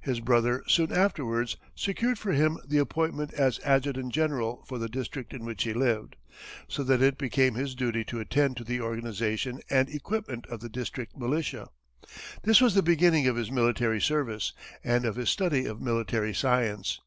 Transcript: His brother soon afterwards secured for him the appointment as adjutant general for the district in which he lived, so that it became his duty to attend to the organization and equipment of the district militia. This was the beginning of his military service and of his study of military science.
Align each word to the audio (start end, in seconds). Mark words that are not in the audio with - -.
His 0.00 0.20
brother 0.20 0.64
soon 0.66 0.90
afterwards 0.90 1.58
secured 1.74 2.18
for 2.18 2.32
him 2.32 2.56
the 2.66 2.78
appointment 2.78 3.34
as 3.34 3.60
adjutant 3.62 4.14
general 4.14 4.64
for 4.66 4.78
the 4.78 4.88
district 4.88 5.34
in 5.34 5.44
which 5.44 5.64
he 5.64 5.74
lived, 5.74 6.16
so 6.68 6.82
that 6.82 7.02
it 7.02 7.18
became 7.18 7.52
his 7.52 7.74
duty 7.74 8.02
to 8.04 8.18
attend 8.18 8.56
to 8.56 8.64
the 8.64 8.80
organization 8.80 9.60
and 9.68 9.90
equipment 9.90 10.46
of 10.46 10.60
the 10.60 10.70
district 10.70 11.18
militia. 11.18 11.68
This 12.44 12.62
was 12.62 12.74
the 12.74 12.82
beginning 12.82 13.26
of 13.28 13.36
his 13.36 13.50
military 13.50 14.00
service 14.00 14.54
and 14.82 15.04
of 15.04 15.16
his 15.16 15.28
study 15.28 15.66
of 15.66 15.82
military 15.82 16.32
science. 16.32 17.02